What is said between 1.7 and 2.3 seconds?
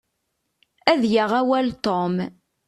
Tom.